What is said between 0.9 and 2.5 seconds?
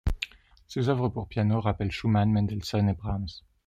pour piano rappellent Schumann,